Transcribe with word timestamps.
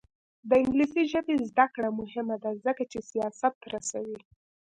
د 0.49 0.51
انګلیسي 0.61 1.03
ژبې 1.11 1.35
زده 1.49 1.65
کړه 1.73 1.89
مهمه 1.99 2.35
ده 2.43 2.51
ځکه 2.65 2.83
چې 2.91 2.99
سیاست 3.11 3.55
رسوي. 3.73 4.17